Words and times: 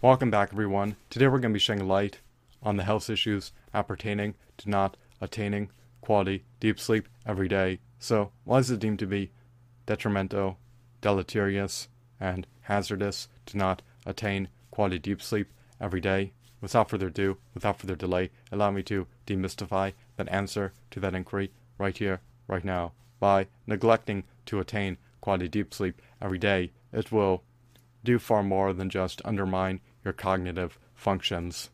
Welcome 0.00 0.30
back, 0.30 0.50
everyone. 0.52 0.94
Today 1.10 1.26
we're 1.26 1.40
going 1.40 1.50
to 1.50 1.56
be 1.56 1.58
shedding 1.58 1.88
light 1.88 2.20
on 2.62 2.76
the 2.76 2.84
health 2.84 3.10
issues 3.10 3.50
appertaining 3.74 4.36
to 4.58 4.70
not 4.70 4.96
attaining 5.20 5.70
quality 6.02 6.44
deep 6.60 6.78
sleep 6.78 7.08
every 7.26 7.48
day. 7.48 7.80
So, 7.98 8.30
why 8.44 8.58
is 8.58 8.70
it 8.70 8.78
deemed 8.78 9.00
to 9.00 9.08
be 9.08 9.32
detrimental, 9.86 10.60
deleterious, 11.00 11.88
and 12.20 12.46
hazardous 12.60 13.26
to 13.46 13.56
not 13.56 13.82
attain 14.06 14.46
quality 14.70 15.00
deep 15.00 15.20
sleep 15.20 15.48
every 15.80 16.00
day? 16.00 16.32
Without 16.60 16.90
further 16.90 17.08
ado, 17.08 17.38
without 17.52 17.80
further 17.80 17.96
delay, 17.96 18.30
allow 18.52 18.70
me 18.70 18.84
to 18.84 19.08
demystify 19.26 19.94
that 20.16 20.28
answer 20.28 20.74
to 20.92 21.00
that 21.00 21.16
inquiry 21.16 21.50
right 21.76 21.98
here, 21.98 22.20
right 22.46 22.64
now. 22.64 22.92
By 23.18 23.48
neglecting 23.66 24.22
to 24.46 24.60
attain 24.60 24.96
quality 25.20 25.48
deep 25.48 25.74
sleep 25.74 26.00
every 26.22 26.38
day, 26.38 26.70
it 26.92 27.10
will 27.10 27.42
do 28.04 28.18
far 28.18 28.42
more 28.42 28.72
than 28.72 28.88
just 28.88 29.20
undermine 29.24 29.80
your 30.08 30.14
cognitive 30.14 30.78
functions. 30.94 31.68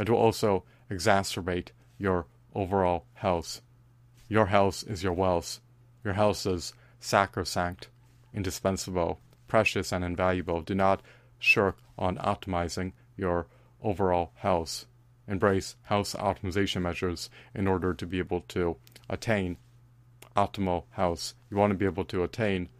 It 0.00 0.10
will 0.10 0.18
also 0.18 0.64
exacerbate 0.90 1.68
your 1.96 2.26
overall 2.56 3.04
health. 3.14 3.62
Your 4.28 4.46
health 4.46 4.82
is 4.88 5.04
your 5.04 5.12
wealth. 5.12 5.60
Your 6.02 6.14
health 6.14 6.44
is 6.44 6.72
sacrosanct, 6.98 7.86
indispensable, 8.34 9.20
precious, 9.46 9.92
and 9.92 10.04
invaluable. 10.04 10.60
Do 10.60 10.74
not 10.74 11.02
shirk 11.38 11.76
on 11.96 12.16
optimizing 12.16 12.94
your 13.16 13.46
overall 13.80 14.32
health. 14.34 14.86
Embrace 15.28 15.76
health 15.84 16.16
optimization 16.18 16.82
measures 16.82 17.30
in 17.54 17.68
order 17.68 17.94
to 17.94 18.06
be 18.06 18.18
able 18.18 18.40
to 18.48 18.76
attain 19.08 19.56
optimal 20.36 20.82
health. 20.90 21.34
You 21.48 21.58
want 21.58 21.70
to 21.70 21.78
be 21.78 21.84
able 21.84 22.06
to 22.06 22.24
attain 22.24 22.70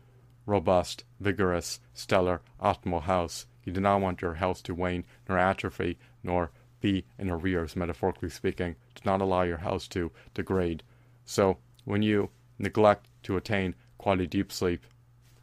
robust, 0.45 1.05
vigorous, 1.21 1.79
stellar, 1.95 2.41
optimal 2.61 3.05
health. 3.05 3.47
You 3.67 3.73
do 3.73 3.81
not 3.81 4.01
want 4.01 4.23
your 4.23 4.35
health 4.35 4.63
to 4.63 4.75
wane 4.75 5.05
nor 5.29 5.39
atrophy 5.39 5.99
nor 6.23 6.53
be 6.81 7.05
in 7.19 7.29
arrears, 7.29 7.75
metaphorically 7.75 8.31
speaking. 8.31 8.77
Do 8.95 9.03
not 9.05 9.21
allow 9.21 9.43
your 9.43 9.59
health 9.59 9.89
to 9.91 10.13
degrade. 10.35 10.85
So, 11.25 11.59
when 11.85 12.03
you 12.03 12.31
neglect 12.61 13.09
to 13.25 13.37
attain 13.37 13.75
quality 13.99 14.29
deep 14.29 14.53
sleep 14.53 14.87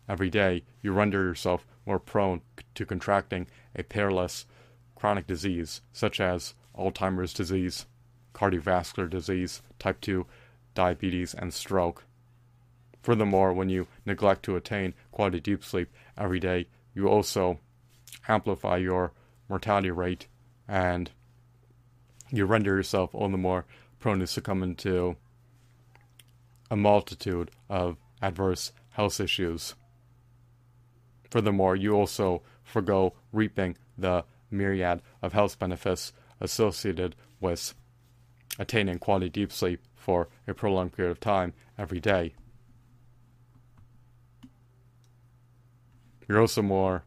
every 0.08 0.30
day, 0.30 0.64
you 0.82 0.94
render 0.94 1.22
yourself 1.24 1.68
more 1.86 2.00
prone 2.00 2.42
to 2.76 2.86
contracting 2.86 3.48
a 3.76 3.84
perilous 3.84 4.46
chronic 4.96 5.28
disease 5.28 5.82
such 5.92 6.22
as 6.22 6.54
Alzheimer's 6.78 7.34
disease, 7.34 7.88
cardiovascular 8.34 9.10
disease, 9.10 9.62
type 9.80 10.00
2 10.00 10.26
diabetes, 10.76 11.34
and 11.34 11.54
stroke. 11.54 12.06
Furthermore, 13.02 13.52
when 13.52 13.68
you 13.68 13.88
neglect 14.06 14.44
to 14.44 14.56
attain 14.56 14.94
quality 15.12 15.42
deep 15.42 15.64
sleep 15.64 15.90
every 16.18 16.40
day, 16.40 16.68
you 16.96 17.10
also 17.10 17.60
amplify 18.28 18.78
your 18.78 19.14
mortality 19.50 19.92
rate 19.92 20.28
and 20.68 21.12
you 22.32 22.46
render 22.46 22.76
yourself 22.76 23.14
all 23.14 23.30
the 23.30 23.38
more 23.38 23.66
prone 24.00 24.20
to 24.20 24.28
succumb 24.28 24.76
to 24.76 25.16
a 26.72 26.76
multitude 26.76 27.52
of 27.70 27.98
adverse 28.22 28.72
health 28.92 29.20
issues. 29.20 29.76
Furthermore, 31.30 31.76
you 31.76 31.94
also 31.94 32.42
forego 32.64 33.14
reaping 33.32 33.78
the 33.98 34.24
myriad 34.50 35.02
of 35.22 35.34
health 35.34 35.60
benefits 35.60 36.14
associated 36.40 37.16
with 37.40 37.74
attaining 38.60 39.00
quality 39.00 39.30
deep 39.30 39.52
sleep 39.52 39.82
for 39.96 40.30
a 40.48 40.54
prolonged 40.54 40.94
period 40.94 41.12
of 41.12 41.20
time 41.20 41.54
every 41.78 42.00
day. 42.00 42.34
You're 46.28 46.42
also 46.42 46.62
more 46.62 47.04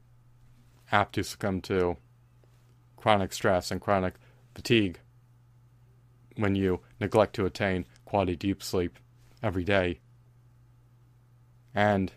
apt 0.92 1.14
to 1.14 1.24
succumb 1.24 1.60
to 1.62 1.96
chronic 2.96 3.32
stress 3.32 3.70
and 3.70 3.80
chronic 3.80 4.14
fatigue 4.54 4.98
when 6.36 6.54
you 6.54 6.80
neglect 7.00 7.34
to 7.34 7.46
attain 7.46 7.86
quality 8.04 8.36
deep 8.36 8.62
sleep 8.62 8.98
every 9.42 9.64
day. 9.64 10.00
And 11.74 12.12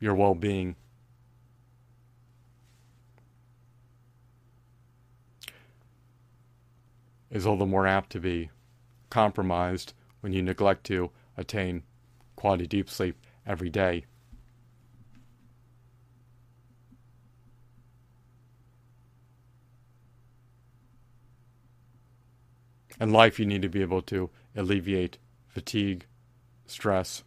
your 0.00 0.14
well 0.14 0.34
being. 0.34 0.76
Is 7.30 7.46
all 7.46 7.56
the 7.56 7.66
more 7.66 7.86
apt 7.86 8.10
to 8.10 8.20
be 8.20 8.50
compromised 9.10 9.92
when 10.20 10.32
you 10.32 10.42
neglect 10.42 10.84
to 10.84 11.10
attain 11.36 11.82
quality 12.36 12.66
deep 12.66 12.88
sleep 12.88 13.16
every 13.46 13.68
day. 13.68 14.06
In 23.00 23.12
life, 23.12 23.38
you 23.38 23.46
need 23.46 23.62
to 23.62 23.68
be 23.68 23.82
able 23.82 24.02
to 24.02 24.30
alleviate 24.56 25.18
fatigue, 25.46 26.06
stress, 26.66 27.22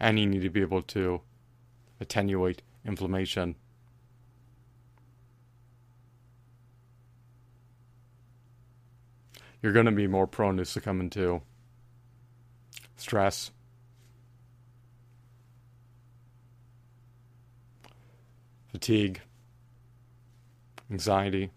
and 0.00 0.18
you 0.18 0.26
need 0.26 0.42
to 0.42 0.50
be 0.50 0.62
able 0.62 0.82
to 0.82 1.20
attenuate 2.00 2.62
inflammation. 2.84 3.56
You're 9.60 9.72
going 9.72 9.86
to 9.86 9.92
be 9.92 10.06
more 10.06 10.26
prone 10.26 10.56
to 10.58 10.64
succumbing 10.64 11.10
to 11.10 11.42
stress, 12.96 13.50
fatigue, 18.70 19.20
anxiety, 20.90 21.50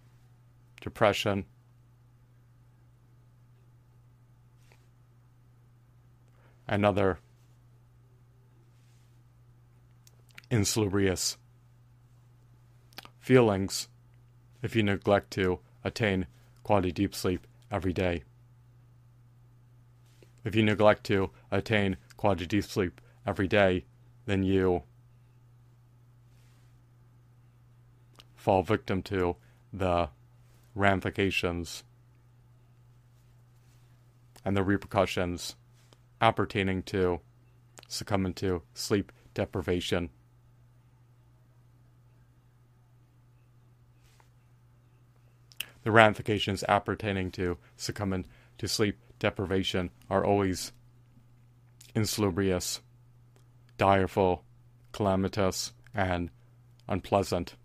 depression, 0.82 1.46
and 6.68 6.86
other 6.86 7.20
insalubrious 10.50 11.38
feelings 13.20 13.88
if 14.62 14.76
you 14.76 14.84
neglect 14.84 15.32
to 15.32 15.60
attain 15.84 16.28
quality 16.64 16.92
deep 16.92 17.16
sleep 17.16 17.48
every 17.72 17.94
day. 17.94 18.24
If 20.44 20.56
you 20.56 20.64
neglect 20.64 21.04
to 21.06 21.32
attain 21.52 21.98
quality 22.18 22.46
deep 22.46 22.64
sleep 22.64 23.00
every 23.26 23.48
day, 23.48 23.86
then 24.26 24.44
you 24.44 24.84
fall 28.36 28.64
victim 28.64 29.04
to 29.04 29.36
the 29.72 30.10
ramifications 30.76 31.84
and 34.44 34.56
the 34.56 34.64
repercussions 34.64 35.56
appertaining 36.20 36.84
to 36.84 37.20
succumbing 37.88 38.34
to 38.34 38.62
sleep 38.74 39.12
deprivation. 39.34 40.10
The 45.84 45.92
ramifications 45.92 46.64
appertaining 46.70 47.32
to 47.32 47.58
succumbing 47.76 48.26
to 48.60 48.68
sleep 48.68 49.00
deprivation 49.20 49.90
are 50.10 50.24
always 50.24 50.72
insalubrious, 51.96 52.82
direful, 53.78 54.44
calamitous, 54.92 55.74
and 55.94 56.30
unpleasant. 56.88 57.56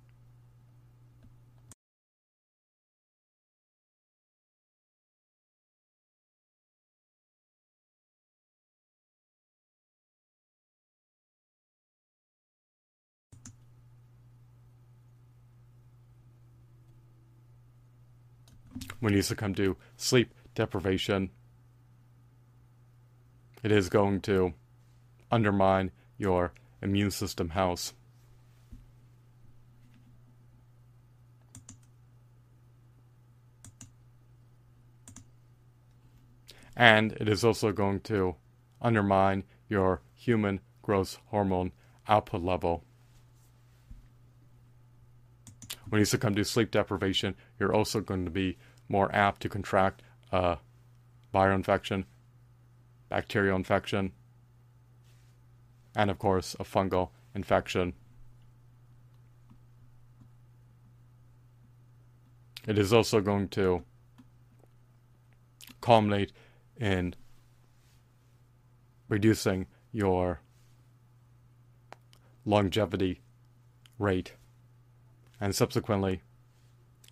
When 19.01 19.13
you 19.13 19.23
succumb 19.23 19.55
to 19.55 19.77
sleep 19.97 20.33
deprivation, 20.55 21.31
it 23.63 23.73
is 23.73 23.89
going 23.89 24.21
to 24.23 24.55
undermine 25.31 25.91
your 26.19 26.53
immune 26.83 27.11
system 27.11 27.51
health. 27.51 27.93
And 36.77 37.13
it 37.13 37.29
is 37.29 37.43
also 37.43 37.73
going 37.73 38.01
to 38.01 38.37
undermine 38.83 39.45
your 39.69 40.03
human 40.15 40.61
growth 40.83 41.19
hormone 41.27 41.73
output 42.07 42.43
level. 42.43 42.85
When 45.89 46.01
you 46.01 46.05
succumb 46.05 46.35
to 46.35 46.45
sleep 46.45 46.71
deprivation, 46.71 47.35
you're 47.59 47.75
also 47.75 48.01
going 48.01 48.25
to 48.25 48.31
be 48.31 48.59
more 48.89 49.15
apt 49.15 49.43
to 49.43 49.49
contract 49.49 50.03
a 50.33 50.59
viral 51.35 51.55
infection, 51.55 52.05
bacterial 53.09 53.57
infection, 53.57 54.13
and 55.95 56.11
of 56.11 56.19
course 56.19 56.55
a 56.61 56.65
fungal 56.65 57.11
infection. 57.35 57.93
It 62.67 62.79
is 62.79 62.93
also 62.93 63.21
going 63.21 63.49
to 63.51 63.85
culminate 65.81 66.33
in 66.77 67.15
reducing 69.09 69.67
your 69.93 70.41
longevity 72.45 73.21
rate 73.99 74.33
and 75.41 75.55
subsequently 75.55 76.23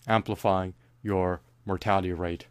amplifying 0.07 0.75
your 1.03 1.41
mortality 1.65 2.13
rate. 2.13 2.47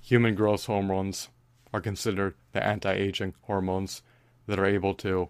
Human 0.00 0.34
growth 0.34 0.64
hormones 0.64 1.28
are 1.72 1.80
considered 1.80 2.34
the 2.52 2.64
anti 2.64 2.92
aging 2.92 3.34
hormones 3.42 4.02
that 4.46 4.58
are 4.58 4.64
able 4.64 4.94
to 4.94 5.28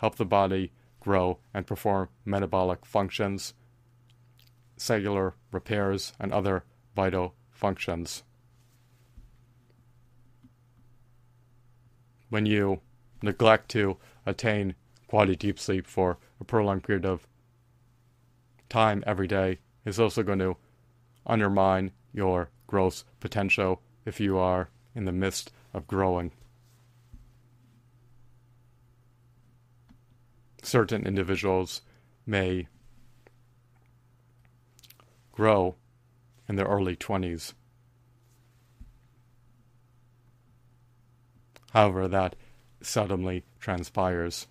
help 0.00 0.16
the 0.16 0.24
body 0.24 0.72
grow 1.00 1.38
and 1.54 1.66
perform 1.66 2.08
metabolic 2.24 2.84
functions, 2.84 3.54
cellular 4.76 5.34
repairs, 5.52 6.12
and 6.18 6.32
other 6.32 6.64
vital 6.96 7.34
functions. 7.50 8.24
When 12.28 12.44
you 12.44 12.80
neglect 13.22 13.68
to 13.70 13.98
attain 14.26 14.74
quality 15.08 15.34
deep 15.34 15.58
sleep 15.58 15.86
for 15.86 16.18
a 16.40 16.44
prolonged 16.44 16.84
period 16.84 17.04
of 17.04 17.26
time 18.68 19.02
every 19.06 19.26
day, 19.26 19.58
is 19.84 19.98
also 19.98 20.22
going 20.22 20.38
to 20.38 20.56
undermine 21.26 21.90
your 22.12 22.50
growth 22.66 23.04
potential 23.18 23.80
if 24.04 24.20
you 24.20 24.38
are 24.38 24.68
in 24.94 25.04
the 25.04 25.12
midst 25.12 25.50
of 25.74 25.86
growing. 25.86 26.30
certain 30.68 31.06
individuals 31.06 31.80
may 32.26 32.68
grow 35.32 35.74
in 36.48 36.56
their 36.56 36.66
early 36.66 36.96
20s. 36.96 37.54
However, 41.72 42.08
that 42.08 42.36
seldomly 42.82 43.42
transpires. 43.60 44.46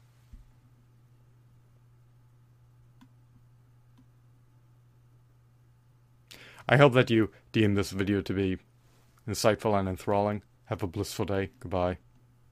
I 6.68 6.78
hope 6.78 6.94
that 6.94 7.10
you 7.10 7.32
deem 7.52 7.76
this 7.76 7.92
video 7.92 8.22
to 8.22 8.34
be 8.34 8.58
insightful 9.28 9.78
and 9.80 9.88
enthralling. 9.88 10.44
Have 10.66 10.84
a 10.84 10.88
blissful 10.88 11.26
day. 11.26 11.52
Goodbye. 11.60 11.98